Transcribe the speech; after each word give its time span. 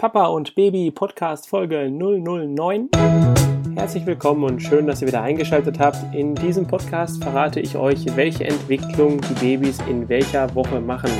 Papa 0.00 0.28
und 0.28 0.54
Baby 0.54 0.90
Podcast 0.90 1.46
Folge 1.46 1.90
009. 1.90 2.88
Herzlich 3.74 4.06
willkommen 4.06 4.44
und 4.44 4.62
schön, 4.62 4.86
dass 4.86 5.02
ihr 5.02 5.08
wieder 5.08 5.20
eingeschaltet 5.20 5.78
habt. 5.78 6.14
In 6.14 6.34
diesem 6.34 6.66
Podcast 6.66 7.22
verrate 7.22 7.60
ich 7.60 7.76
euch, 7.76 8.06
welche 8.16 8.44
Entwicklung 8.44 9.20
die 9.20 9.34
Babys 9.34 9.78
in 9.90 10.08
welcher 10.08 10.54
Woche 10.54 10.80
machen. 10.80 11.10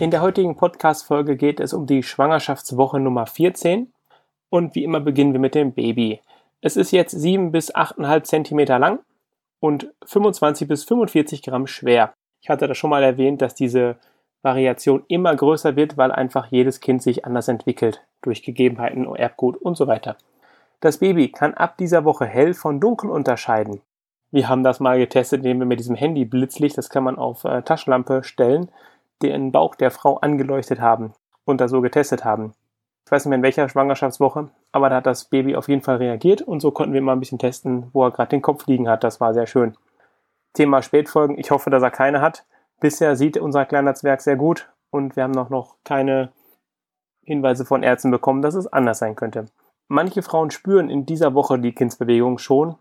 In 0.00 0.10
der 0.10 0.20
heutigen 0.20 0.56
Podcast-Folge 0.56 1.36
geht 1.36 1.60
es 1.60 1.72
um 1.72 1.86
die 1.86 2.02
Schwangerschaftswoche 2.02 2.98
Nummer 2.98 3.26
14 3.26 3.92
und 4.50 4.74
wie 4.74 4.82
immer 4.82 4.98
beginnen 4.98 5.32
wir 5.32 5.38
mit 5.38 5.54
dem 5.54 5.74
Baby. 5.74 6.20
Es 6.60 6.76
ist 6.76 6.90
jetzt 6.90 7.12
7 7.12 7.52
bis 7.52 7.72
8,5 7.72 8.24
cm 8.24 8.80
lang 8.80 8.98
und 9.60 9.92
25 10.04 10.66
bis 10.66 10.82
45 10.82 11.42
Gramm 11.42 11.68
schwer. 11.68 12.14
Ich 12.40 12.48
hatte 12.48 12.66
das 12.66 12.76
schon 12.76 12.90
mal 12.90 13.04
erwähnt, 13.04 13.42
dass 13.42 13.54
diese 13.54 13.96
Variation 14.46 15.02
immer 15.08 15.34
größer 15.34 15.74
wird, 15.74 15.98
weil 15.98 16.12
einfach 16.12 16.46
jedes 16.46 16.80
Kind 16.80 17.02
sich 17.02 17.24
anders 17.24 17.48
entwickelt, 17.48 18.02
durch 18.22 18.44
Gegebenheiten, 18.44 19.12
Erbgut 19.14 19.56
und 19.56 19.76
so 19.76 19.88
weiter. 19.88 20.16
Das 20.80 20.98
Baby 20.98 21.32
kann 21.32 21.54
ab 21.54 21.76
dieser 21.78 22.04
Woche 22.04 22.26
hell 22.26 22.54
von 22.54 22.78
dunkel 22.78 23.10
unterscheiden. 23.10 23.80
Wir 24.30 24.48
haben 24.48 24.62
das 24.62 24.78
mal 24.78 24.98
getestet, 24.98 25.38
indem 25.38 25.58
wir 25.58 25.66
mit 25.66 25.80
diesem 25.80 25.96
Handy 25.96 26.24
Blitzlicht, 26.24 26.78
das 26.78 26.90
kann 26.90 27.02
man 27.02 27.18
auf 27.18 27.44
äh, 27.44 27.62
Taschenlampe 27.62 28.22
stellen, 28.22 28.70
den 29.20 29.50
Bauch 29.50 29.74
der 29.74 29.90
Frau 29.90 30.18
angeleuchtet 30.18 30.80
haben 30.80 31.12
und 31.44 31.60
da 31.60 31.66
so 31.66 31.80
getestet 31.80 32.24
haben. 32.24 32.54
Ich 33.04 33.10
weiß 33.10 33.24
nicht 33.24 33.30
mehr 33.30 33.38
in 33.38 33.42
welcher 33.42 33.68
Schwangerschaftswoche, 33.68 34.50
aber 34.70 34.90
da 34.90 34.96
hat 34.96 35.06
das 35.06 35.24
Baby 35.24 35.56
auf 35.56 35.68
jeden 35.68 35.82
Fall 35.82 35.96
reagiert 35.96 36.42
und 36.42 36.60
so 36.60 36.70
konnten 36.70 36.92
wir 36.92 37.02
mal 37.02 37.14
ein 37.14 37.20
bisschen 37.20 37.38
testen, 37.38 37.88
wo 37.92 38.04
er 38.04 38.12
gerade 38.12 38.30
den 38.30 38.42
Kopf 38.42 38.66
liegen 38.66 38.88
hat. 38.88 39.02
Das 39.02 39.20
war 39.20 39.34
sehr 39.34 39.46
schön. 39.46 39.76
Thema 40.52 40.82
Spätfolgen, 40.82 41.36
ich 41.36 41.50
hoffe, 41.50 41.70
dass 41.70 41.82
er 41.82 41.90
keine 41.90 42.20
hat. 42.20 42.44
Bisher 42.80 43.16
sieht 43.16 43.38
unser 43.38 43.64
kleiner 43.64 43.94
Zwerg 43.94 44.20
sehr 44.20 44.36
gut 44.36 44.68
und 44.90 45.16
wir 45.16 45.22
haben 45.22 45.32
noch, 45.32 45.50
noch 45.50 45.76
keine 45.84 46.30
Hinweise 47.22 47.64
von 47.64 47.82
Ärzten 47.82 48.10
bekommen, 48.10 48.42
dass 48.42 48.54
es 48.54 48.66
anders 48.66 48.98
sein 48.98 49.16
könnte. 49.16 49.46
Manche 49.88 50.22
Frauen 50.22 50.50
spüren 50.50 50.90
in 50.90 51.06
dieser 51.06 51.34
Woche 51.34 51.58
die 51.58 51.72
Kindsbewegung 51.72 52.38
schon. 52.38 52.76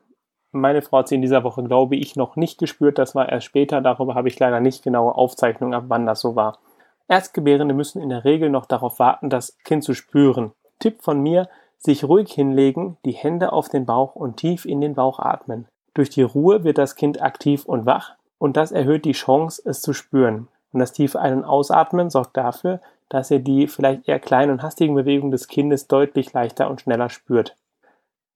Meine 0.52 0.82
Frau 0.82 1.00
hat 1.00 1.08
sie 1.08 1.16
in 1.16 1.22
dieser 1.22 1.44
Woche, 1.44 1.64
glaube 1.64 1.96
ich, 1.96 2.16
noch 2.16 2.36
nicht 2.36 2.58
gespürt. 2.58 2.98
Das 2.98 3.16
war 3.16 3.30
erst 3.30 3.46
später. 3.46 3.82
Darüber 3.82 4.16
habe 4.16 4.28
ich 4.28 4.40
leider 4.40 4.60
nicht 4.60 4.84
genaue 4.84 5.16
Aufzeichnungen, 5.16 5.74
ab 5.74 5.86
wann 5.88 6.06
das 6.06 6.22
so 6.22 6.36
war. 6.36 6.60
Erstgebärende 7.08 7.74
müssen 7.74 8.02
in 8.02 8.10
der 8.10 8.26
Regel 8.26 8.50
noch 8.50 8.66
darauf 8.66 9.00
warten, 9.00 9.30
das 9.30 9.58
Kind 9.64 9.84
zu 9.84 9.94
spüren. 9.94 10.54
Tipp 10.80 11.04
von 11.04 11.22
mir, 11.22 11.48
sich 11.78 12.04
ruhig 12.04 12.32
hinlegen, 12.32 12.98
die 13.06 13.12
Hände 13.12 13.54
auf 13.54 13.70
den 13.70 13.86
Bauch 13.86 14.16
und 14.16 14.38
tief 14.38 14.66
in 14.66 14.82
den 14.82 14.96
Bauch 14.96 15.20
atmen. 15.20 15.68
Durch 15.94 16.10
die 16.10 16.24
Ruhe 16.24 16.64
wird 16.64 16.78
das 16.78 16.96
Kind 16.96 17.22
aktiv 17.22 17.66
und 17.66 17.86
wach 17.86 18.16
und 18.46 18.56
das 18.58 18.72
erhöht 18.72 19.06
die 19.06 19.14
Chance, 19.14 19.62
es 19.66 19.82
zu 19.82 19.92
spüren. 19.92 20.48
Und 20.72 20.80
das 20.80 20.94
tiefe 20.94 21.20
Ein- 21.20 21.40
und 21.40 21.46
Ausatmen 21.46 22.10
sorgt 22.10 22.38
dafür, 22.38 22.80
dass 23.10 23.32
ihr 23.32 23.40
die 23.40 23.68
vielleicht 23.68 24.08
eher 24.08 24.20
kleinen 24.20 24.52
und 24.52 24.62
hastigen 24.62 24.94
Bewegungen 24.94 25.32
des 25.32 25.48
Kindes 25.48 25.88
deutlich 25.88 26.32
leichter 26.32 26.70
und 26.70 26.82
schneller 26.82 27.10
spürt. 27.10 27.56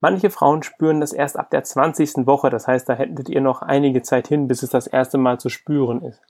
Manche 0.01 0.31
Frauen 0.31 0.63
spüren 0.63 0.99
das 0.99 1.13
erst 1.13 1.37
ab 1.37 1.51
der 1.51 1.63
20. 1.63 2.25
Woche, 2.25 2.49
das 2.49 2.67
heißt, 2.67 2.89
da 2.89 2.93
hättet 2.93 3.29
ihr 3.29 3.41
noch 3.41 3.61
einige 3.61 4.01
Zeit 4.01 4.27
hin, 4.27 4.47
bis 4.47 4.63
es 4.63 4.71
das 4.71 4.87
erste 4.87 5.19
Mal 5.19 5.39
zu 5.39 5.49
spüren 5.49 6.01
ist. 6.01 6.21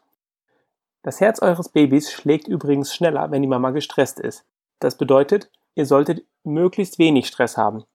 Das 1.02 1.22
Herz 1.22 1.42
eures 1.42 1.70
Babys 1.70 2.12
schlägt 2.12 2.48
übrigens 2.50 2.94
schneller, 2.94 3.32
wenn 3.32 3.42
die 3.42 3.48
Mama 3.48 3.70
gestresst 3.72 4.20
ist. 4.20 4.46
Das 4.80 4.98
bedeutet, 4.98 5.50
ihr 5.76 5.86
solltet 5.86 6.26
möglichst 6.44 7.00
wenig 7.00 7.28
Stress 7.28 7.56
haben. 7.56 7.86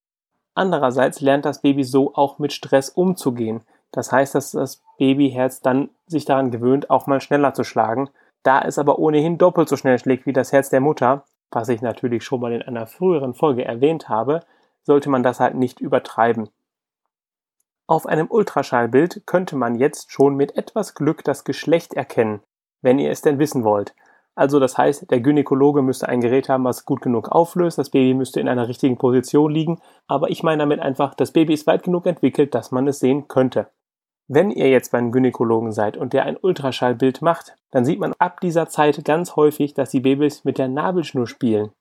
Andererseits 0.54 1.20
lernt 1.20 1.44
das 1.44 1.60
Baby 1.60 1.84
so 1.84 2.14
auch 2.14 2.38
mit 2.38 2.54
Stress 2.54 2.88
umzugehen. 2.88 3.62
Das 3.94 4.10
heißt, 4.10 4.34
dass 4.34 4.50
das 4.50 4.82
Babyherz 4.98 5.60
dann 5.60 5.88
sich 6.06 6.24
daran 6.24 6.50
gewöhnt, 6.50 6.90
auch 6.90 7.06
mal 7.06 7.20
schneller 7.20 7.54
zu 7.54 7.62
schlagen. 7.62 8.10
Da 8.42 8.60
es 8.60 8.76
aber 8.76 8.98
ohnehin 8.98 9.38
doppelt 9.38 9.68
so 9.68 9.76
schnell 9.76 10.00
schlägt 10.00 10.26
wie 10.26 10.32
das 10.32 10.52
Herz 10.52 10.68
der 10.68 10.80
Mutter, 10.80 11.24
was 11.52 11.68
ich 11.68 11.80
natürlich 11.80 12.24
schon 12.24 12.40
mal 12.40 12.52
in 12.52 12.62
einer 12.62 12.88
früheren 12.88 13.34
Folge 13.34 13.64
erwähnt 13.64 14.08
habe, 14.08 14.40
sollte 14.82 15.10
man 15.10 15.22
das 15.22 15.38
halt 15.38 15.54
nicht 15.54 15.80
übertreiben. 15.80 16.48
Auf 17.86 18.06
einem 18.06 18.26
Ultraschallbild 18.28 19.26
könnte 19.26 19.54
man 19.54 19.76
jetzt 19.76 20.10
schon 20.10 20.34
mit 20.34 20.56
etwas 20.56 20.94
Glück 20.94 21.22
das 21.22 21.44
Geschlecht 21.44 21.94
erkennen, 21.94 22.40
wenn 22.82 22.98
ihr 22.98 23.12
es 23.12 23.22
denn 23.22 23.38
wissen 23.38 23.62
wollt. 23.62 23.94
Also 24.34 24.58
das 24.58 24.76
heißt, 24.76 25.08
der 25.08 25.20
Gynäkologe 25.20 25.82
müsste 25.82 26.08
ein 26.08 26.20
Gerät 26.20 26.48
haben, 26.48 26.64
was 26.64 26.84
gut 26.84 27.00
genug 27.00 27.28
auflöst, 27.28 27.78
das 27.78 27.90
Baby 27.90 28.14
müsste 28.14 28.40
in 28.40 28.48
einer 28.48 28.66
richtigen 28.66 28.98
Position 28.98 29.52
liegen, 29.52 29.80
aber 30.08 30.30
ich 30.30 30.42
meine 30.42 30.62
damit 30.62 30.80
einfach, 30.80 31.14
das 31.14 31.30
Baby 31.30 31.54
ist 31.54 31.68
weit 31.68 31.84
genug 31.84 32.06
entwickelt, 32.06 32.56
dass 32.56 32.72
man 32.72 32.88
es 32.88 32.98
sehen 32.98 33.28
könnte. 33.28 33.68
Wenn 34.26 34.50
ihr 34.50 34.70
jetzt 34.70 34.90
beim 34.90 35.12
Gynäkologen 35.12 35.72
seid 35.72 35.98
und 35.98 36.14
der 36.14 36.24
ein 36.24 36.38
Ultraschallbild 36.40 37.20
macht, 37.20 37.56
dann 37.70 37.84
sieht 37.84 38.00
man 38.00 38.14
ab 38.18 38.40
dieser 38.40 38.68
Zeit 38.68 39.04
ganz 39.04 39.36
häufig, 39.36 39.74
dass 39.74 39.90
die 39.90 40.00
Babys 40.00 40.44
mit 40.44 40.56
der 40.56 40.68
Nabelschnur 40.68 41.26
spielen. 41.26 41.72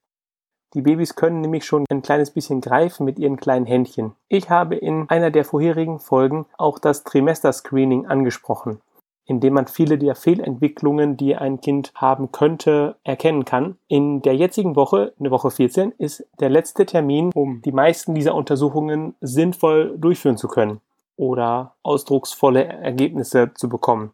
Die 0.74 0.82
Babys 0.82 1.16
können 1.16 1.40
nämlich 1.40 1.66
schon 1.66 1.86
ein 1.90 2.02
kleines 2.02 2.32
bisschen 2.32 2.60
greifen 2.60 3.06
mit 3.06 3.18
ihren 3.18 3.38
kleinen 3.38 3.66
Händchen. 3.66 4.14
Ich 4.28 4.50
habe 4.50 4.76
in 4.76 5.10
einer 5.10 5.32
der 5.32 5.46
vorherigen 5.46 6.00
Folgen 6.00 6.46
auch 6.58 6.80
das 6.80 7.06
Trimester-Screening 7.06 8.08
angesprochen, 8.08 8.82
indem 9.26 9.54
man 9.54 9.68
viele 9.68 9.98
der 9.98 10.16
Fehlentwicklungen, 10.16 11.16
die 11.16 11.38
ein 11.38 11.62
Kind 11.62 11.94
haben 11.96 12.34
könnte, 12.34 12.98
erkennen 13.06 13.46
kann. 13.46 13.78
In 13.88 14.22
der 14.22 14.36
jetzigen 14.36 14.76
Woche, 14.76 15.14
eine 15.18 15.32
Woche 15.32 15.50
14, 15.50 15.94
ist 15.98 16.26
der 16.42 16.50
letzte 16.50 16.86
Termin, 16.86 17.32
um 17.34 17.62
die 17.62 17.72
meisten 17.72 18.16
dieser 18.16 18.36
Untersuchungen 18.36 19.16
sinnvoll 19.22 19.98
durchführen 19.98 20.38
zu 20.38 20.50
können 20.50 20.82
oder 21.16 21.76
ausdrucksvolle 21.84 22.64
Ergebnisse 22.66 23.54
zu 23.54 23.70
bekommen. 23.70 24.14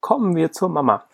Kommen 0.00 0.36
wir 0.36 0.52
zur 0.52 0.68
Mama. 0.68 1.04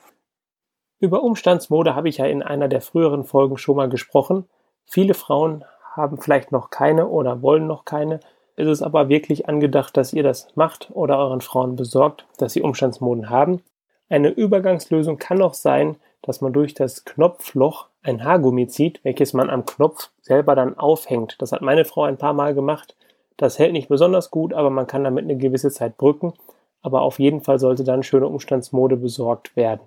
Über 0.99 1.23
Umstandsmode 1.23 1.95
habe 1.95 2.09
ich 2.09 2.19
ja 2.19 2.27
in 2.27 2.43
einer 2.43 2.69
der 2.69 2.81
früheren 2.81 3.25
Folgen 3.25 3.59
schon 3.59 3.77
mal 3.77 3.89
gesprochen. 3.89 4.49
Viele 4.85 5.15
Frauen 5.15 5.65
haben 5.95 6.19
vielleicht 6.19 6.53
noch 6.53 6.71
keine 6.71 7.09
oder 7.09 7.43
wollen 7.43 7.67
noch 7.67 7.85
keine. 7.85 8.21
Ist 8.57 8.69
es 8.69 8.83
aber 8.83 9.09
wirklich 9.09 9.49
angedacht, 9.49 9.97
dass 9.97 10.13
ihr 10.13 10.23
das 10.23 10.55
macht 10.55 10.91
oder 10.93 11.19
euren 11.19 11.41
Frauen 11.41 11.77
besorgt, 11.77 12.27
dass 12.39 12.53
sie 12.53 12.63
Umstandsmoden 12.63 13.31
haben. 13.31 13.63
Eine 14.09 14.29
Übergangslösung 14.29 15.19
kann 15.19 15.41
auch 15.43 15.55
sein, 15.55 15.97
dass 16.21 16.41
man 16.41 16.53
durch 16.53 16.75
das 16.75 17.05
Knopfloch 17.05 17.89
ein 18.03 18.25
Haargummi 18.25 18.69
zieht, 18.69 19.01
welches 19.05 19.33
man 19.33 19.51
am 19.51 19.65
Knopf 19.65 20.11
selber 20.21 20.55
dann 20.55 20.79
aufhängt. 20.79 21.37
Das 21.41 21.53
hat 21.53 21.63
meine 21.63 21.85
Frau 21.85 22.03
ein 22.03 22.19
paar 22.19 22.33
Mal 22.33 22.55
gemacht. 22.55 22.95
Das 23.43 23.59
hält 23.59 23.73
nicht 23.73 23.89
besonders 23.89 24.31
gut, 24.31 24.55
aber 24.55 24.71
man 24.71 24.87
kann 24.87 25.03
damit 25.03 25.25
eine 25.25 25.37
gewisse 25.37 25.73
Zeit 25.73 25.97
brücken. 25.97 26.33
Aber 26.81 27.01
auf 27.01 27.19
jeden 27.19 27.41
Fall 27.41 27.59
sollte 27.59 27.83
dann 27.83 28.05
schöne 28.05 28.29
Umstandsmode 28.29 28.97
besorgt 28.97 29.57
werden. 29.57 29.81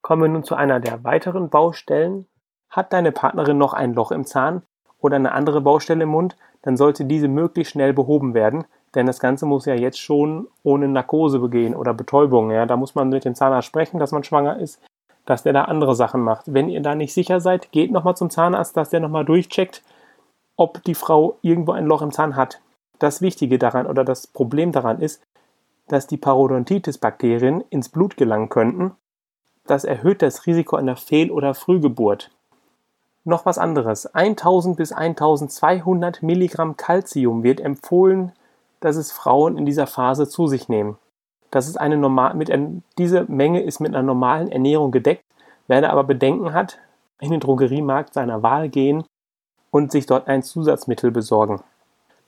Kommen 0.00 0.22
wir 0.22 0.28
nun 0.30 0.42
zu 0.42 0.54
einer 0.54 0.80
der 0.80 1.04
weiteren 1.04 1.50
Baustellen. 1.50 2.24
Hat 2.70 2.94
deine 2.94 3.12
Partnerin 3.12 3.58
noch 3.58 3.74
ein 3.74 3.92
Loch 3.92 4.12
im 4.12 4.24
Zahn 4.24 4.62
oder 4.98 5.16
eine 5.16 5.32
andere 5.32 5.60
Baustelle 5.60 6.04
im 6.04 6.08
Mund, 6.08 6.38
dann 6.62 6.78
sollte 6.78 7.04
diese 7.04 7.28
möglichst 7.28 7.74
schnell 7.74 7.92
behoben 7.92 8.32
werden, 8.32 8.64
denn 8.94 9.04
das 9.04 9.20
Ganze 9.20 9.44
muss 9.44 9.66
ja 9.66 9.74
jetzt 9.74 10.00
schon 10.00 10.48
ohne 10.62 10.88
Narkose 10.88 11.38
begehen 11.38 11.74
oder 11.74 11.92
Betäubung. 11.92 12.50
Ja, 12.50 12.64
da 12.64 12.78
muss 12.78 12.94
man 12.94 13.10
mit 13.10 13.26
dem 13.26 13.34
Zahnarzt 13.34 13.68
sprechen, 13.68 13.98
dass 13.98 14.12
man 14.12 14.24
schwanger 14.24 14.58
ist, 14.58 14.80
dass 15.26 15.42
der 15.42 15.52
da 15.52 15.64
andere 15.64 15.94
Sachen 15.94 16.22
macht. 16.22 16.54
Wenn 16.54 16.70
ihr 16.70 16.80
da 16.80 16.94
nicht 16.94 17.12
sicher 17.12 17.40
seid, 17.40 17.72
geht 17.72 17.92
nochmal 17.92 18.16
zum 18.16 18.30
Zahnarzt, 18.30 18.74
dass 18.74 18.88
der 18.88 19.00
nochmal 19.00 19.26
durchcheckt, 19.26 19.82
ob 20.56 20.82
die 20.84 20.94
Frau 20.94 21.38
irgendwo 21.42 21.72
ein 21.72 21.86
Loch 21.86 22.02
im 22.02 22.12
Zahn 22.12 22.36
hat. 22.36 22.60
Das 22.98 23.20
Wichtige 23.20 23.58
daran 23.58 23.86
oder 23.86 24.04
das 24.04 24.26
Problem 24.26 24.72
daran 24.72 25.00
ist, 25.00 25.22
dass 25.88 26.06
die 26.06 26.16
Parodontitis-Bakterien 26.16 27.64
ins 27.70 27.88
Blut 27.88 28.16
gelangen 28.16 28.48
könnten. 28.48 28.92
Das 29.66 29.84
erhöht 29.84 30.22
das 30.22 30.46
Risiko 30.46 30.76
einer 30.76 30.96
Fehl- 30.96 31.30
oder 31.30 31.54
Frühgeburt. 31.54 32.30
Noch 33.24 33.46
was 33.46 33.58
anderes. 33.58 34.06
1000 34.06 34.76
bis 34.76 34.92
1200 34.92 36.22
Milligramm 36.22 36.76
Calcium 36.76 37.42
wird 37.42 37.60
empfohlen, 37.60 38.32
dass 38.80 38.96
es 38.96 39.12
Frauen 39.12 39.56
in 39.56 39.64
dieser 39.66 39.86
Phase 39.86 40.28
zu 40.28 40.48
sich 40.48 40.68
nehmen. 40.68 40.98
Das 41.50 41.68
ist 41.68 41.76
eine 41.76 41.96
normal, 41.96 42.34
mit 42.34 42.50
diese 42.98 43.24
Menge 43.24 43.62
ist 43.62 43.78
mit 43.78 43.94
einer 43.94 44.02
normalen 44.02 44.50
Ernährung 44.50 44.90
gedeckt. 44.90 45.22
Wer 45.68 45.82
da 45.82 45.90
aber 45.90 46.04
Bedenken 46.04 46.52
hat, 46.52 46.78
in 47.20 47.30
den 47.30 47.40
Drogeriemarkt 47.40 48.14
seiner 48.14 48.42
Wahl 48.42 48.68
gehen 48.68 49.04
und 49.72 49.90
sich 49.90 50.06
dort 50.06 50.28
ein 50.28 50.44
Zusatzmittel 50.44 51.10
besorgen. 51.10 51.60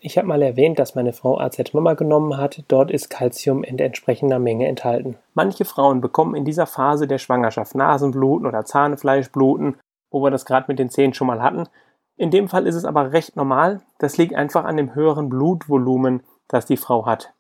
Ich 0.01 0.19
habe 0.19 0.27
mal 0.27 0.43
erwähnt, 0.43 0.79
dass 0.79 0.95
meine 0.95 1.13
Frau 1.13 1.39
AZ 1.39 1.73
Mama 1.73 1.95
genommen 1.95 2.37
hat. 2.37 2.63
Dort 2.69 2.91
ist 2.91 3.09
Calcium 3.09 3.63
in 3.63 3.79
entsprechender 3.79 4.39
Menge 4.39 4.67
enthalten. 4.67 5.17
Manche 5.35 5.65
Frauen 5.65 6.01
bekommen 6.01 6.35
in 6.35 6.45
dieser 6.45 6.67
Phase 6.67 7.07
der 7.07 7.19
Schwangerschaft 7.19 7.75
Nasenbluten 7.75 8.47
oder 8.47 8.65
Zahnfleischbluten, 8.65 9.77
wo 10.11 10.21
wir 10.23 10.31
das 10.31 10.45
gerade 10.45 10.67
mit 10.69 10.79
den 10.79 10.91
Zähnen 10.91 11.15
schon 11.15 11.27
mal 11.27 11.43
hatten. 11.43 11.69
In 12.17 12.31
dem 12.31 12.49
Fall 12.49 12.67
ist 12.67 12.75
es 12.75 12.85
aber 12.85 13.13
recht 13.13 13.37
normal. 13.37 13.81
Das 13.99 14.19
liegt 14.19 14.35
einfach 14.35 14.65
an 14.65 14.77
dem 14.77 14.95
höheren 14.95 15.29
Blutvolumen, 15.29 16.23
das 16.49 16.67
die 16.67 16.77
Frau 16.77 17.07
hat. 17.07 17.33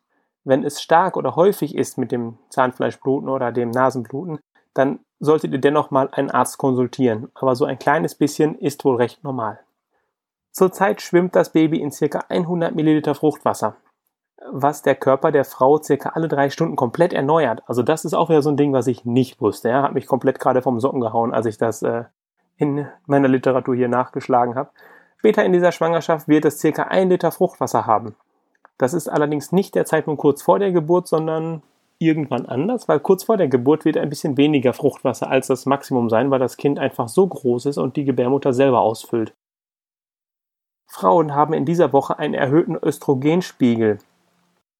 Wenn 0.44 0.64
es 0.64 0.82
stark 0.82 1.16
oder 1.16 1.36
häufig 1.36 1.74
ist 1.74 1.98
mit 1.98 2.12
dem 2.12 2.38
Zahnfleischbluten 2.50 3.28
oder 3.28 3.52
dem 3.52 3.70
Nasenbluten, 3.70 4.38
dann 4.74 5.00
solltet 5.20 5.52
ihr 5.52 5.60
dennoch 5.60 5.90
mal 5.90 6.08
einen 6.12 6.30
Arzt 6.30 6.58
konsultieren. 6.58 7.28
Aber 7.34 7.56
so 7.56 7.64
ein 7.64 7.78
kleines 7.78 8.14
bisschen 8.14 8.58
ist 8.58 8.84
wohl 8.84 8.96
recht 8.96 9.22
normal. 9.22 9.60
Zurzeit 10.54 11.02
schwimmt 11.02 11.34
das 11.34 11.50
Baby 11.50 11.80
in 11.80 11.90
ca. 11.90 12.26
100 12.28 12.76
Milliliter 12.76 13.16
Fruchtwasser, 13.16 13.74
was 14.52 14.82
der 14.82 14.94
Körper 14.94 15.32
der 15.32 15.44
Frau 15.44 15.80
ca. 15.80 16.10
alle 16.10 16.28
drei 16.28 16.48
Stunden 16.48 16.76
komplett 16.76 17.12
erneuert. 17.12 17.64
Also 17.66 17.82
das 17.82 18.04
ist 18.04 18.14
auch 18.14 18.28
wieder 18.28 18.40
so 18.40 18.50
ein 18.50 18.56
Ding, 18.56 18.72
was 18.72 18.86
ich 18.86 19.04
nicht 19.04 19.40
wusste. 19.40 19.70
Ja, 19.70 19.82
hat 19.82 19.94
mich 19.94 20.06
komplett 20.06 20.38
gerade 20.38 20.62
vom 20.62 20.78
Socken 20.78 21.00
gehauen, 21.00 21.34
als 21.34 21.46
ich 21.46 21.58
das 21.58 21.82
äh, 21.82 22.04
in 22.56 22.86
meiner 23.06 23.26
Literatur 23.26 23.74
hier 23.74 23.88
nachgeschlagen 23.88 24.54
habe. 24.54 24.70
Später 25.16 25.44
in 25.44 25.52
dieser 25.52 25.72
Schwangerschaft 25.72 26.28
wird 26.28 26.44
es 26.44 26.60
circa 26.60 26.84
ein 26.84 27.08
Liter 27.08 27.32
Fruchtwasser 27.32 27.84
haben. 27.84 28.14
Das 28.78 28.94
ist 28.94 29.08
allerdings 29.08 29.50
nicht 29.50 29.74
der 29.74 29.86
Zeitpunkt 29.86 30.20
kurz 30.20 30.40
vor 30.40 30.60
der 30.60 30.70
Geburt, 30.70 31.08
sondern 31.08 31.62
irgendwann 31.98 32.46
anders, 32.46 32.86
weil 32.86 33.00
kurz 33.00 33.24
vor 33.24 33.38
der 33.38 33.48
Geburt 33.48 33.84
wird 33.84 33.96
ein 33.96 34.08
bisschen 34.08 34.36
weniger 34.36 34.72
Fruchtwasser 34.72 35.28
als 35.28 35.48
das 35.48 35.66
Maximum 35.66 36.08
sein, 36.10 36.30
weil 36.30 36.38
das 36.38 36.56
Kind 36.56 36.78
einfach 36.78 37.08
so 37.08 37.26
groß 37.26 37.66
ist 37.66 37.78
und 37.78 37.96
die 37.96 38.04
Gebärmutter 38.04 38.52
selber 38.52 38.82
ausfüllt. 38.82 39.34
Frauen 40.86 41.34
haben 41.34 41.54
in 41.54 41.64
dieser 41.64 41.92
Woche 41.92 42.18
einen 42.18 42.34
erhöhten 42.34 42.76
Östrogenspiegel. 42.76 43.98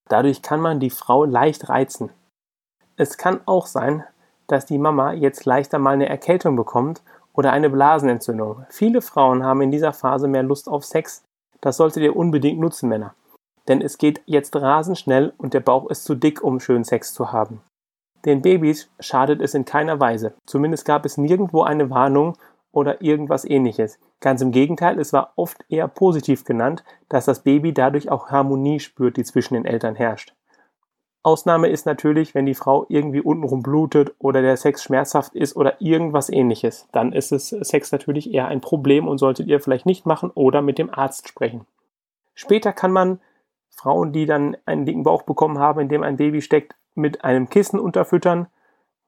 Dadurch 0.08 0.42
kann 0.42 0.60
man 0.60 0.80
die 0.80 0.90
Frau 0.90 1.24
leicht 1.24 1.68
reizen. 1.68 2.10
Es 2.96 3.16
kann 3.16 3.40
auch 3.46 3.66
sein, 3.66 4.04
dass 4.46 4.66
die 4.66 4.78
Mama 4.78 5.12
jetzt 5.12 5.44
leichter 5.44 5.78
mal 5.78 5.94
eine 5.94 6.08
Erkältung 6.08 6.56
bekommt 6.56 7.02
oder 7.32 7.52
eine 7.52 7.70
Blasenentzündung. 7.70 8.64
Viele 8.68 9.02
Frauen 9.02 9.44
haben 9.44 9.62
in 9.62 9.70
dieser 9.70 9.92
Phase 9.92 10.28
mehr 10.28 10.42
Lust 10.42 10.68
auf 10.68 10.84
Sex. 10.84 11.24
Das 11.60 11.76
solltet 11.76 12.02
ihr 12.02 12.16
unbedingt 12.16 12.60
nutzen, 12.60 12.88
Männer. 12.88 13.14
Denn 13.66 13.80
es 13.80 13.98
geht 13.98 14.22
jetzt 14.26 14.54
rasend 14.54 14.98
schnell 14.98 15.32
und 15.38 15.54
der 15.54 15.60
Bauch 15.60 15.90
ist 15.90 16.04
zu 16.04 16.14
dick, 16.14 16.42
um 16.42 16.60
schön 16.60 16.84
Sex 16.84 17.14
zu 17.14 17.32
haben. 17.32 17.62
Den 18.24 18.42
Babys 18.42 18.90
schadet 19.00 19.40
es 19.40 19.54
in 19.54 19.64
keiner 19.64 20.00
Weise. 20.00 20.34
Zumindest 20.46 20.84
gab 20.84 21.04
es 21.04 21.18
nirgendwo 21.18 21.62
eine 21.62 21.90
Warnung 21.90 22.36
oder 22.72 23.02
irgendwas 23.02 23.44
ähnliches. 23.44 23.98
Ganz 24.24 24.40
im 24.40 24.52
Gegenteil, 24.52 24.98
es 24.98 25.12
war 25.12 25.34
oft 25.36 25.66
eher 25.68 25.86
positiv 25.86 26.44
genannt, 26.44 26.82
dass 27.10 27.26
das 27.26 27.42
Baby 27.42 27.74
dadurch 27.74 28.10
auch 28.10 28.30
Harmonie 28.30 28.80
spürt, 28.80 29.18
die 29.18 29.22
zwischen 29.22 29.52
den 29.52 29.66
Eltern 29.66 29.96
herrscht. 29.96 30.32
Ausnahme 31.22 31.68
ist 31.68 31.84
natürlich, 31.84 32.34
wenn 32.34 32.46
die 32.46 32.54
Frau 32.54 32.86
irgendwie 32.88 33.20
untenrum 33.20 33.62
blutet 33.62 34.14
oder 34.18 34.40
der 34.40 34.56
Sex 34.56 34.82
schmerzhaft 34.82 35.34
ist 35.34 35.56
oder 35.56 35.78
irgendwas 35.82 36.30
ähnliches. 36.30 36.88
Dann 36.90 37.12
ist 37.12 37.32
es 37.32 37.50
Sex 37.50 37.92
natürlich 37.92 38.32
eher 38.32 38.48
ein 38.48 38.62
Problem 38.62 39.06
und 39.08 39.18
solltet 39.18 39.46
ihr 39.46 39.60
vielleicht 39.60 39.84
nicht 39.84 40.06
machen 40.06 40.30
oder 40.34 40.62
mit 40.62 40.78
dem 40.78 40.88
Arzt 40.88 41.28
sprechen. 41.28 41.66
Später 42.32 42.72
kann 42.72 42.92
man 42.92 43.20
Frauen, 43.68 44.14
die 44.14 44.24
dann 44.24 44.56
einen 44.64 44.86
dicken 44.86 45.02
Bauch 45.02 45.24
bekommen 45.24 45.58
haben, 45.58 45.80
in 45.80 45.90
dem 45.90 46.02
ein 46.02 46.16
Baby 46.16 46.40
steckt, 46.40 46.76
mit 46.94 47.24
einem 47.24 47.50
Kissen 47.50 47.78
unterfüttern, 47.78 48.46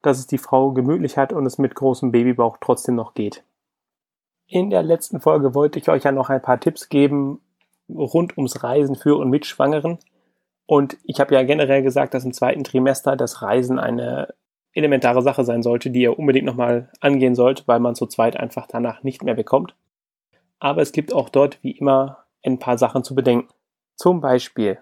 dass 0.02 0.18
es 0.18 0.26
die 0.26 0.36
Frau 0.36 0.72
gemütlich 0.72 1.16
hat 1.16 1.32
und 1.32 1.46
es 1.46 1.56
mit 1.56 1.74
großem 1.74 2.12
Babybauch 2.12 2.58
trotzdem 2.60 2.96
noch 2.96 3.14
geht. 3.14 3.42
In 4.48 4.70
der 4.70 4.82
letzten 4.82 5.20
Folge 5.20 5.54
wollte 5.54 5.78
ich 5.78 5.88
euch 5.88 6.04
ja 6.04 6.12
noch 6.12 6.30
ein 6.30 6.40
paar 6.40 6.60
Tipps 6.60 6.88
geben 6.88 7.40
rund 7.88 8.36
ums 8.36 8.62
Reisen 8.62 8.96
für 8.96 9.16
und 9.16 9.28
mit 9.28 9.46
Schwangeren. 9.46 9.98
Und 10.66 10.96
ich 11.04 11.20
habe 11.20 11.34
ja 11.34 11.42
generell 11.42 11.82
gesagt, 11.82 12.14
dass 12.14 12.24
im 12.24 12.32
zweiten 12.32 12.64
Trimester 12.64 13.16
das 13.16 13.42
Reisen 13.42 13.78
eine 13.78 14.34
elementare 14.72 15.22
Sache 15.22 15.44
sein 15.44 15.62
sollte, 15.62 15.90
die 15.90 16.02
ihr 16.02 16.18
unbedingt 16.18 16.46
nochmal 16.46 16.90
angehen 17.00 17.34
sollt, 17.34 17.66
weil 17.66 17.80
man 17.80 17.94
zu 17.94 18.06
zweit 18.06 18.36
einfach 18.36 18.66
danach 18.66 19.02
nicht 19.02 19.22
mehr 19.22 19.34
bekommt. 19.34 19.74
Aber 20.58 20.82
es 20.82 20.92
gibt 20.92 21.12
auch 21.12 21.28
dort 21.28 21.62
wie 21.62 21.72
immer 21.72 22.24
ein 22.44 22.58
paar 22.58 22.78
Sachen 22.78 23.02
zu 23.02 23.14
bedenken. 23.14 23.48
Zum 23.96 24.20
Beispiel 24.20 24.78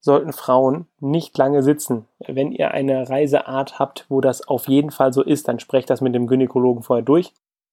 sollten 0.00 0.32
Frauen 0.32 0.86
nicht 0.98 1.36
lange 1.38 1.62
sitzen. 1.62 2.06
Wenn 2.18 2.52
ihr 2.52 2.70
eine 2.72 3.08
Reiseart 3.08 3.78
habt, 3.78 4.06
wo 4.08 4.20
das 4.20 4.46
auf 4.46 4.66
jeden 4.68 4.90
Fall 4.90 5.12
so 5.12 5.22
ist, 5.22 5.46
dann 5.48 5.60
sprecht 5.60 5.90
das 5.90 6.00
mit 6.00 6.14
dem 6.14 6.26
Gynäkologen 6.26 6.82
vorher 6.82 7.04
durch 7.04 7.32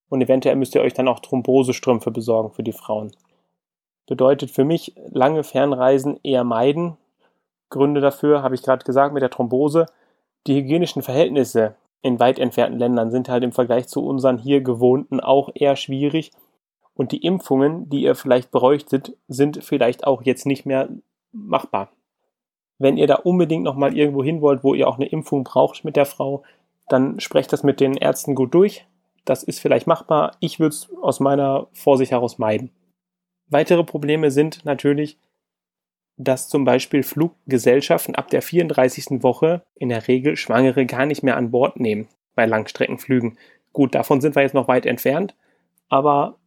und 0.09 0.21
eventuell 0.21 0.56
müsst 0.56 0.75
ihr 0.75 0.81
euch 0.81 0.94
dann 0.94 1.07
auch 1.07 1.19
Thrombosestrümpfe 1.19 2.12
besorgen 2.12 2.51
für 2.51 2.63
die 2.63 2.74
Frauen. 2.74 3.12
Bedeutet 4.07 4.51
für 4.51 4.63
mich 4.63 4.95
lange 5.12 5.44
Fernreisen 5.44 6.19
eher 6.24 6.44
meiden. 6.44 6.98
Gründe 7.69 8.00
dafür 8.00 8.42
habe 8.42 8.56
ich 8.56 8.63
gerade 8.63 8.86
gesagt 8.86 9.13
mit 9.13 9.21
der 9.21 9.30
Thrombose. 9.30 9.86
Die 10.48 10.56
hygienischen 10.56 11.01
Verhältnisse 11.01 11.75
in 12.01 12.19
weit 12.19 12.39
entfernten 12.39 12.80
Ländern 12.80 13.12
sind 13.12 13.27
halt 13.27 13.44
im 13.44 13.51
Vergleich 13.51 13.88
zu 13.88 14.06
unseren 14.06 14.38
hier 14.38 14.62
gewohnten 14.62 15.19
auch 15.19 15.50
eher 15.54 15.75
schwierig. 15.75 16.31
Und 16.94 17.12
die 17.12 17.24
Impfungen, 17.24 17.89
die 17.89 18.04
ihr 18.04 18.15
vielleicht 18.15 18.50
bräuchtet, 18.51 19.13
sind 19.27 19.63
vielleicht 19.63 20.07
auch 20.07 20.24
jetzt 20.24 20.45
nicht 20.45 20.65
mehr 20.65 20.89
machbar. 21.31 21.92
Wenn 22.80 22.98
ihr 22.98 23.07
da 23.07 23.15
unbedingt 23.15 23.63
nochmal 23.63 23.95
irgendwo 23.95 24.24
hin 24.24 24.42
wollt, 24.42 24.63
wo 24.63 24.74
ihr 24.74 24.88
auch 24.88 24.95
eine 24.95 25.07
Impfung 25.07 25.44
braucht 25.44 25.83
mit 25.83 25.95
der 25.95 26.06
Frau, 26.06 26.44
dann 26.88 27.19
sprecht 27.19 27.51
das 27.51 27.63
mit 27.63 27.80
den 27.80 27.98
Ärzten 27.98 28.36
gut 28.36 28.54
durch. 28.54 28.86
Das 29.27 29.44
ist 29.44 29.59
vielleicht 29.59 29.88
machbar. 29.88 30.38
Ich 30.39 30.59
würde 30.59 30.74
es 30.74 30.89
aus 31.01 31.19
meiner 31.19 31.68
Vorsicht 31.74 32.12
heraus 32.12 32.38
meiden. 32.38 32.71
Weitere 33.50 33.83
Probleme 33.83 34.31
sind 34.31 34.63
natürlich, 34.63 35.18
dass 36.15 36.47
zum 36.47 36.63
Beispiel 36.63 37.03
Fluggesellschaften 37.03 38.15
ab 38.15 38.29
der 38.29 38.41
34. 38.41 39.21
Woche 39.24 39.63
in 39.75 39.89
der 39.89 40.07
Regel 40.07 40.38
Schwangere 40.38 40.85
gar 40.85 41.06
nicht 41.06 41.24
mehr 41.24 41.35
an 41.35 41.51
Bord 41.51 41.79
nehmen 41.79 42.07
bei 42.35 42.45
Langstreckenflügen. 42.45 43.38
Gut, 43.74 43.95
davon 43.95 44.21
sind 44.21 44.35
wir 44.35 44.44
jetzt 44.44 44.56
noch 44.56 44.69
weit 44.69 44.85
entfernt, 44.85 45.35
aber 45.89 46.38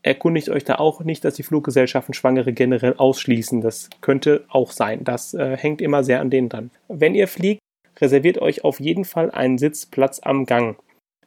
erkundigt 0.00 0.48
euch 0.48 0.64
da 0.64 0.76
auch 0.76 1.00
nicht, 1.00 1.24
dass 1.24 1.34
die 1.34 1.42
Fluggesellschaften 1.42 2.14
Schwangere 2.14 2.54
generell 2.54 2.94
ausschließen. 2.96 3.60
Das 3.60 3.90
könnte 4.00 4.44
auch 4.48 4.72
sein. 4.72 5.04
Das 5.04 5.34
äh, 5.34 5.56
hängt 5.56 5.82
immer 5.82 6.02
sehr 6.02 6.20
an 6.20 6.30
denen 6.30 6.48
dran. 6.48 6.70
Wenn 6.88 7.14
ihr 7.14 7.28
fliegt, 7.28 7.60
reserviert 8.00 8.38
euch 8.38 8.64
auf 8.64 8.80
jeden 8.80 9.04
Fall 9.04 9.30
einen 9.30 9.58
Sitzplatz 9.58 10.20
am 10.20 10.46
Gang. 10.46 10.78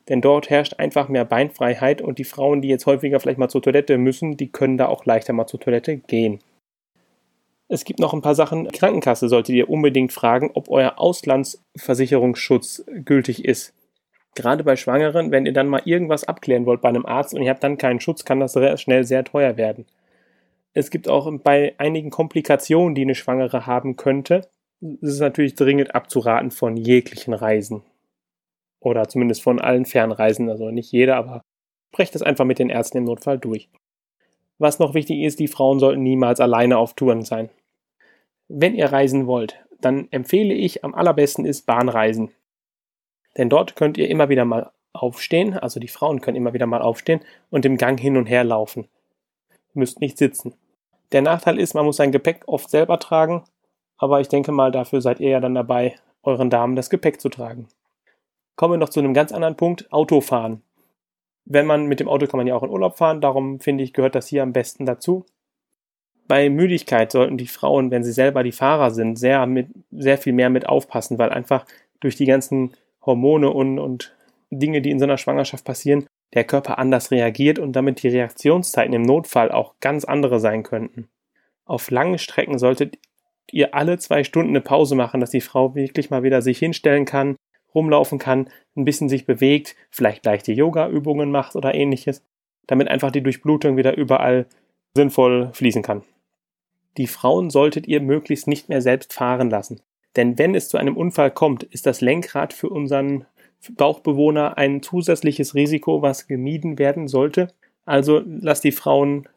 Denn 0.10 0.22
dort 0.22 0.50
herrscht 0.50 0.75
einfach 0.78 1.10
mehr 1.10 1.25
Beinfreiheit 1.25 2.02
und 2.02 2.19
die 2.19 2.24
Frauen, 2.24 2.62
die 2.62 2.68
jetzt 2.68 2.86
häufiger 2.86 3.19
vielleicht 3.19 3.40
mal 3.40 3.50
zur 3.50 3.62
Toilette 3.62 3.98
müssen, 3.98 4.38
die 4.38 4.52
können 4.52 4.78
da 4.78 4.88
auch 4.88 5.06
leichter 5.06 5.34
mal 5.34 5.48
zur 5.48 5.60
Toilette 5.60 5.98
gehen. 5.98 6.40
Es 7.68 7.84
gibt 7.84 8.00
noch 8.00 8.13
ein 8.13 8.22
paar 8.22 8.36
Sachen. 8.36 8.68
Krankenkasse 8.72 9.28
solltet 9.28 9.56
ihr 9.56 9.69
unbedingt 9.69 10.13
fragen, 10.13 10.52
ob 10.54 10.69
euer 10.69 11.00
Auslandsversicherungsschutz 11.00 12.86
gültig 13.04 13.44
ist 13.44 13.74
gerade 14.36 14.63
bei 14.63 14.75
Schwangeren, 14.75 15.31
wenn 15.31 15.46
ihr 15.46 15.54
dann 15.54 15.68
mal 15.68 15.81
irgendwas 15.86 16.25
abklären 16.25 16.66
wollt 16.66 16.81
bei 16.81 16.90
einem 16.90 17.06
Arzt 17.06 17.34
und 17.34 17.42
ihr 17.42 17.50
habt 17.50 17.63
dann 17.63 17.78
keinen 17.78 18.01
Schutz, 18.01 18.25
kann 18.25 18.40
das 18.40 18.54
sehr 18.54 18.78
schnell 18.78 19.06
sehr 19.06 19.24
teuer 19.24 19.58
werden. 19.58 19.86
Es 20.74 20.92
gibt 20.92 21.08
auch 21.08 21.31
bei 21.42 21.74
einigen 21.78 22.10
Komplikationen, 22.10 22.96
die 22.96 23.04
eine 23.04 23.16
Schwangere 23.16 23.66
haben 23.66 23.96
könnte, 23.96 24.42
ist 24.81 25.13
es 25.13 25.19
natürlich 25.19 25.56
dringend 25.56 25.96
abzuraten 25.96 26.51
von 26.51 26.75
jeglichen 26.75 27.34
Reisen. 27.34 27.81
Oder 28.80 29.07
zumindest 29.07 29.42
von 29.42 29.60
allen 29.60 29.86
Fernreisen, 29.86 30.50
also 30.50 30.69
nicht 30.69 30.92
jeder, 30.92 31.16
aber 31.18 31.44
sprecht 31.92 32.13
das 32.13 32.22
einfach 32.22 32.45
mit 32.45 32.60
den 32.60 32.69
Ärzten 32.69 32.98
im 32.98 33.04
Notfall 33.06 33.39
durch. 33.39 33.69
Was 34.57 34.80
noch 34.80 34.94
wichtig 34.94 35.22
ist, 35.22 35.39
die 35.39 35.48
Frauen 35.48 35.80
sollten 35.80 36.04
niemals 36.04 36.39
alleine 36.39 36.77
auf 36.77 36.94
Touren 36.94 37.24
sein. 37.24 37.50
Wenn 38.48 38.75
ihr 38.75 38.92
reisen 38.92 39.27
wollt, 39.27 39.66
dann 39.81 40.07
empfehle 40.12 40.54
ich 40.54 40.83
am 40.83 40.94
allerbesten 40.94 41.45
ist 41.45 41.66
Bahnreisen. 41.66 42.31
Denn 43.38 43.50
dort 43.50 43.75
könnt 43.75 43.98
ihr 43.98 44.10
immer 44.10 44.30
wieder 44.30 44.45
mal 44.45 44.72
aufstehen, 44.94 45.54
also 45.54 45.80
die 45.80 45.88
Frauen 45.88 46.22
können 46.22 46.38
immer 46.38 46.54
wieder 46.54 46.68
mal 46.68 46.81
aufstehen 46.81 47.22
und 47.50 47.66
im 47.66 47.77
Gang 47.77 48.00
hin 48.00 48.18
und 48.18 48.27
her 48.27 48.44
laufen. 48.44 48.88
Ihr 49.74 49.79
müsst 49.79 50.00
nicht 50.00 50.17
sitzen. 50.17 50.53
Der 51.12 51.22
Nachteil 51.22 51.60
ist, 51.60 51.74
man 51.74 51.86
muss 51.86 51.98
sein 51.98 52.12
Gepäck 52.12 52.44
oft 52.48 52.70
selber 52.70 53.00
tragen, 53.00 53.44
aber 53.98 54.22
ich 54.22 54.27
denke 54.27 54.51
mal, 54.51 54.72
dafür 54.72 55.01
seid 55.01 55.20
ihr 55.20 55.29
ja 55.29 55.39
dann 55.39 55.55
dabei, 55.55 55.96
euren 56.24 56.50
Damen 56.50 56.75
das 56.75 56.89
Gepäck 56.89 57.22
zu 57.22 57.29
tragen. 57.29 57.67
Kommen 58.56 58.74
wir 58.74 58.78
noch 58.78 58.90
zu 58.90 59.00
einem 59.00 59.14
ganz 59.14 59.32
anderen 59.32 59.58
Punkt, 59.58 59.92
Autofahren. 59.92 60.62
Wenn 61.46 61.66
man 61.66 61.86
mit 61.86 62.00
dem 62.00 62.08
Auto 62.08 62.26
kann 62.26 62.38
man 62.38 62.48
ja 62.48 62.56
auch 62.56 62.64
in 62.64 62.70
Urlaub 62.70 62.98
fahren, 62.98 63.22
darum 63.22 63.60
finde 63.60 63.84
ich, 63.84 63.94
gehört 63.94 64.16
das 64.16 64.28
hier 64.28 64.44
am 64.44 64.54
besten 64.54 64.86
dazu. 64.86 65.26
Bei 66.28 66.50
Müdigkeit 66.50 67.12
sollten 67.12 67.38
die 67.38 67.48
Frauen, 67.48 67.92
wenn 67.92 68.04
sie 68.04 68.12
selber 68.12 68.44
die 68.44 68.52
Fahrer 68.52 68.90
sind, 68.92 69.20
sehr, 69.20 69.46
mit, 69.46 69.68
sehr 69.92 70.18
viel 70.18 70.34
mehr 70.34 70.50
mit 70.50 70.68
aufpassen, 70.68 71.20
weil 71.20 71.30
einfach 71.30 71.66
durch 72.00 72.16
die 72.16 72.26
ganzen 72.26 72.74
Hormone 73.06 73.52
und, 73.52 73.78
und 73.78 74.16
Dinge, 74.50 74.82
die 74.82 74.90
in 74.90 75.00
so 75.00 75.06
einer 75.06 75.20
Schwangerschaft 75.20 75.66
passieren, 75.66 76.08
der 76.34 76.46
Körper 76.46 76.80
anders 76.80 77.12
reagiert 77.12 77.60
und 77.60 77.74
damit 77.74 78.02
die 78.02 78.08
Reaktionszeiten 78.08 78.94
im 78.94 79.04
Notfall 79.04 79.52
auch 79.52 79.76
ganz 79.80 80.06
andere 80.06 80.40
sein 80.40 80.64
könnten. 80.64 81.10
Auf 81.66 81.92
langen 81.92 82.18
Strecken 82.18 82.58
solltet 82.58 82.98
ihr 83.52 83.76
alle 83.76 84.00
zwei 84.00 84.24
Stunden 84.24 84.50
eine 84.50 84.62
Pause 84.62 84.96
machen, 84.96 85.20
dass 85.20 85.30
die 85.30 85.42
Frau 85.42 85.76
wirklich 85.76 86.10
mal 86.10 86.24
wieder 86.24 86.42
sich 86.42 86.58
hinstellen 86.58 87.06
kann, 87.06 87.36
rumlaufen 87.75 88.17
kann, 88.17 88.50
ein 88.75 88.86
bisschen 88.86 89.10
sich 89.10 89.25
bewegt, 89.25 89.75
vielleicht 89.89 90.25
leichte 90.25 90.53
Yoga-Übungen 90.53 91.32
macht 91.32 91.55
oder 91.55 91.75
ähnliches, 91.75 92.24
damit 92.67 92.88
einfach 92.88 93.12
die 93.12 93.22
Durchblutung 93.22 93.77
wieder 93.77 93.96
überall 93.98 94.48
sinnvoll 94.96 95.50
fließen 95.53 95.84
kann. 95.84 96.03
Die 96.98 97.08
Frauen 97.08 97.50
solltet 97.50 97.88
ihr 97.88 98.01
möglichst 98.01 98.48
nicht 98.48 98.70
mehr 98.70 98.82
selbst 98.82 99.13
fahren 99.13 99.50
lassen. 99.50 99.82
Denn 100.15 100.38
wenn 100.39 100.55
es 100.55 100.70
zu 100.70 100.77
einem 100.77 100.96
Unfall 100.96 101.29
kommt, 101.29 101.63
ist 101.63 101.86
das 101.86 102.01
Lenkrad 102.01 102.53
für 102.53 102.70
unseren 102.70 103.25
Bauchbewohner 103.70 104.58
ein 104.58 104.82
zusätzliches 104.82 105.55
Risiko, 105.55 106.01
was 106.01 106.27
gemieden 106.27 106.79
werden 106.79 107.08
sollte. 107.08 107.50
Also 107.86 108.22
lasst 108.25 108.63
die 108.63 108.72
Frauen, 108.72 109.27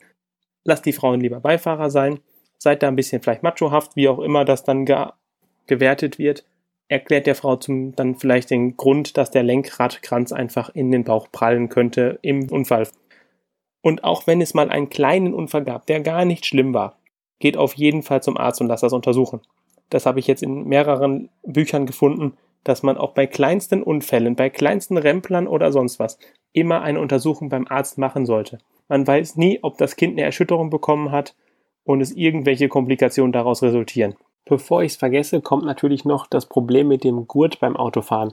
lasst 0.64 0.86
die 0.86 0.92
Frauen 0.92 1.20
lieber 1.20 1.40
Beifahrer 1.40 1.90
sein. 1.90 2.20
Seid 2.58 2.82
da 2.82 2.88
ein 2.88 2.96
bisschen 2.96 3.22
vielleicht 3.22 3.42
machohaft, 3.42 3.96
wie 3.96 4.08
auch 4.08 4.18
immer 4.18 4.44
das 4.44 4.64
dann 4.64 4.84
ge 4.84 5.06
gewertet 5.66 6.18
wird. 6.18 6.46
Erklärt 6.88 7.26
der 7.26 7.34
Frau 7.34 7.56
zum, 7.56 7.94
dann 7.94 8.16
vielleicht 8.16 8.50
den 8.50 8.76
Grund, 8.76 9.16
dass 9.16 9.30
der 9.30 9.42
Lenkradkranz 9.42 10.32
einfach 10.32 10.70
in 10.74 10.90
den 10.90 11.04
Bauch 11.04 11.28
prallen 11.30 11.68
könnte 11.68 12.18
im 12.22 12.50
Unfall. 12.50 12.88
Und 13.82 14.04
auch 14.04 14.26
wenn 14.26 14.40
es 14.40 14.54
mal 14.54 14.70
einen 14.70 14.88
kleinen 14.88 15.34
Unfall 15.34 15.64
gab, 15.64 15.86
der 15.86 16.00
gar 16.00 16.24
nicht 16.24 16.46
schlimm 16.46 16.74
war, 16.74 16.98
geht 17.38 17.56
auf 17.56 17.74
jeden 17.74 18.02
Fall 18.02 18.22
zum 18.22 18.36
Arzt 18.36 18.60
und 18.60 18.66
lasst 18.66 18.82
das 18.82 18.92
untersuchen 18.92 19.40
das 19.90 20.06
habe 20.06 20.20
ich 20.20 20.26
jetzt 20.26 20.42
in 20.42 20.64
mehreren 20.64 21.30
Büchern 21.42 21.86
gefunden, 21.86 22.34
dass 22.64 22.82
man 22.82 22.98
auch 22.98 23.12
bei 23.12 23.26
kleinsten 23.26 23.82
Unfällen, 23.82 24.36
bei 24.36 24.50
kleinsten 24.50 24.96
Remplern 24.96 25.46
oder 25.46 25.72
sonst 25.72 25.98
was 25.98 26.18
immer 26.52 26.82
eine 26.82 27.00
Untersuchung 27.00 27.48
beim 27.48 27.66
Arzt 27.68 27.98
machen 27.98 28.26
sollte. 28.26 28.58
Man 28.88 29.06
weiß 29.06 29.36
nie, 29.36 29.58
ob 29.62 29.78
das 29.78 29.96
Kind 29.96 30.14
eine 30.14 30.22
Erschütterung 30.22 30.70
bekommen 30.70 31.12
hat 31.12 31.34
und 31.84 32.00
es 32.00 32.12
irgendwelche 32.12 32.68
Komplikationen 32.68 33.32
daraus 33.32 33.62
resultieren. 33.62 34.16
Bevor 34.48 34.82
ich 34.82 34.92
es 34.92 34.98
vergesse, 34.98 35.42
kommt 35.42 35.64
natürlich 35.64 36.04
noch 36.04 36.26
das 36.26 36.46
Problem 36.46 36.88
mit 36.88 37.04
dem 37.04 37.26
Gurt 37.26 37.60
beim 37.60 37.76
Autofahren. 37.76 38.32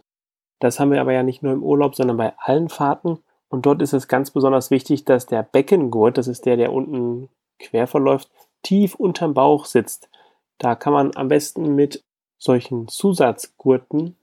Das 0.60 0.80
haben 0.80 0.92
wir 0.92 1.02
aber 1.02 1.12
ja 1.12 1.24
nicht 1.24 1.44
nur 1.44 1.52
im 1.52 1.62
Urlaub, 1.62 1.96
sondern 1.96 2.16
bei 2.16 2.34
allen 2.38 2.70
Fahrten. 2.70 3.20
Und 3.50 3.66
dort 3.66 3.82
ist 3.82 3.94
es 3.94 4.08
ganz 4.08 4.32
besonders 4.32 4.72
wichtig, 4.72 5.04
dass 5.04 5.26
der 5.26 5.44
Beckengurt, 5.44 6.18
das 6.18 6.28
ist 6.28 6.46
der, 6.46 6.56
der 6.56 6.72
unten 6.72 7.30
quer 7.60 7.88
verläuft, 7.88 8.30
tief 8.64 8.96
unterm 8.96 9.34
Bauch 9.34 9.66
sitzt. 9.66 10.10
Da 10.58 10.76
kann 10.76 10.94
man 10.94 11.16
am 11.16 11.28
besten 11.28 11.76
mit 11.76 12.04
solchen 12.38 12.88
Zusatzgurten 12.88 14.16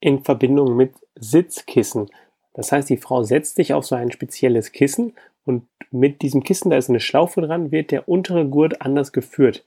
in 0.00 0.22
Verbindung 0.22 0.76
mit 0.76 0.94
Sitzkissen. 1.14 2.10
Das 2.52 2.70
heißt, 2.70 2.90
die 2.90 2.96
Frau 2.98 3.22
setzt 3.22 3.56
sich 3.56 3.72
auf 3.72 3.86
so 3.86 3.94
ein 3.94 4.12
spezielles 4.12 4.72
Kissen 4.72 5.14
und 5.44 5.66
mit 5.90 6.20
diesem 6.20 6.42
Kissen, 6.42 6.70
da 6.70 6.76
ist 6.76 6.90
eine 6.90 7.00
Schlaufe 7.00 7.40
dran, 7.40 7.72
wird 7.72 7.90
der 7.90 8.08
untere 8.08 8.46
Gurt 8.46 8.82
anders 8.82 9.12
geführt. 9.12 9.64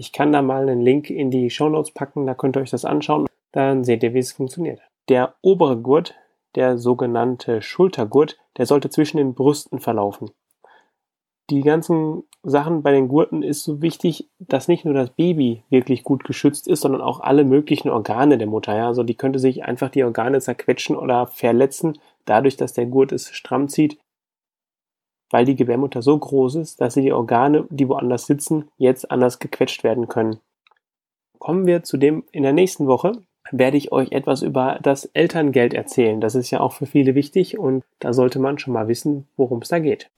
Ich 0.00 0.12
kann 0.12 0.32
da 0.32 0.40
mal 0.40 0.62
einen 0.62 0.80
Link 0.80 1.10
in 1.10 1.30
die 1.30 1.50
Show 1.50 1.68
Notes 1.68 1.90
packen, 1.90 2.24
da 2.24 2.32
könnt 2.32 2.56
ihr 2.56 2.62
euch 2.62 2.70
das 2.70 2.86
anschauen. 2.86 3.26
Dann 3.52 3.84
seht 3.84 4.02
ihr, 4.02 4.14
wie 4.14 4.20
es 4.20 4.32
funktioniert. 4.32 4.80
Der 5.10 5.34
obere 5.42 5.76
Gurt, 5.76 6.14
der 6.54 6.78
sogenannte 6.78 7.60
Schultergurt, 7.60 8.38
der 8.56 8.64
sollte 8.64 8.88
zwischen 8.88 9.18
den 9.18 9.34
Brüsten 9.34 9.78
verlaufen. 9.78 10.30
Die 11.50 11.60
ganzen 11.60 12.22
Sachen 12.42 12.82
bei 12.82 12.92
den 12.92 13.08
Gurten 13.08 13.42
ist 13.42 13.62
so 13.62 13.82
wichtig, 13.82 14.30
dass 14.38 14.68
nicht 14.68 14.86
nur 14.86 14.94
das 14.94 15.10
Baby 15.10 15.64
wirklich 15.68 16.02
gut 16.02 16.24
geschützt 16.24 16.66
ist, 16.66 16.80
sondern 16.80 17.02
auch 17.02 17.20
alle 17.20 17.44
möglichen 17.44 17.90
Organe 17.90 18.38
der 18.38 18.46
Mutter. 18.46 18.74
Ja? 18.74 18.86
Also 18.86 19.02
die 19.02 19.16
könnte 19.16 19.38
sich 19.38 19.64
einfach 19.64 19.90
die 19.90 20.04
Organe 20.04 20.40
zerquetschen 20.40 20.96
oder 20.96 21.26
verletzen, 21.26 21.98
dadurch, 22.24 22.56
dass 22.56 22.72
der 22.72 22.86
Gurt 22.86 23.12
es 23.12 23.28
stramm 23.32 23.68
zieht 23.68 23.98
weil 25.30 25.44
die 25.44 25.56
Gebärmutter 25.56 26.02
so 26.02 26.18
groß 26.18 26.56
ist, 26.56 26.80
dass 26.80 26.94
sie 26.94 27.02
die 27.02 27.12
Organe, 27.12 27.64
die 27.70 27.88
woanders 27.88 28.26
sitzen, 28.26 28.68
jetzt 28.76 29.10
anders 29.10 29.38
gequetscht 29.38 29.84
werden 29.84 30.08
können. 30.08 30.38
Kommen 31.38 31.66
wir 31.66 31.82
zu 31.82 31.96
dem 31.96 32.24
in 32.32 32.42
der 32.42 32.52
nächsten 32.52 32.86
Woche 32.86 33.12
werde 33.52 33.76
ich 33.76 33.92
euch 33.92 34.12
etwas 34.12 34.42
über 34.42 34.78
das 34.82 35.06
Elterngeld 35.06 35.74
erzählen. 35.74 36.20
Das 36.20 36.34
ist 36.34 36.50
ja 36.50 36.60
auch 36.60 36.72
für 36.72 36.86
viele 36.86 37.14
wichtig 37.14 37.58
und 37.58 37.84
da 37.98 38.12
sollte 38.12 38.38
man 38.38 38.58
schon 38.58 38.74
mal 38.74 38.88
wissen, 38.88 39.26
worum 39.36 39.60
es 39.62 39.68
da 39.68 39.78
geht. 39.78 40.10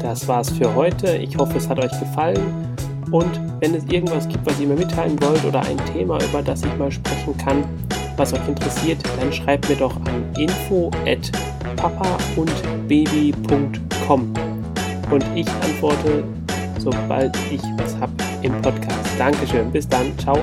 Das 0.00 0.28
war's 0.28 0.50
für 0.50 0.74
heute. 0.74 1.16
Ich 1.16 1.36
hoffe, 1.36 1.56
es 1.58 1.68
hat 1.68 1.78
euch 1.78 1.98
gefallen. 1.98 2.74
Und 3.10 3.40
wenn 3.60 3.74
es 3.74 3.84
irgendwas 3.86 4.28
gibt, 4.28 4.46
was 4.46 4.60
ihr 4.60 4.66
mir 4.66 4.76
mitteilen 4.76 5.20
wollt 5.22 5.44
oder 5.44 5.62
ein 5.62 5.76
Thema, 5.92 6.18
über 6.22 6.42
das 6.42 6.62
ich 6.62 6.76
mal 6.76 6.90
sprechen 6.90 7.36
kann, 7.36 7.64
was 8.16 8.32
euch 8.32 8.48
interessiert, 8.48 9.02
dann 9.20 9.32
schreibt 9.32 9.68
mir 9.68 9.76
doch 9.76 9.96
an 9.96 10.32
info 10.38 10.90
papaundbaby.com 11.76 14.34
und 15.10 15.24
ich 15.34 15.48
antworte, 15.48 16.24
sobald 16.78 17.36
ich 17.50 17.62
was 17.78 17.98
habe 17.98 18.12
im 18.42 18.60
Podcast. 18.62 19.18
Dankeschön, 19.18 19.70
bis 19.70 19.88
dann, 19.88 20.16
ciao. 20.18 20.38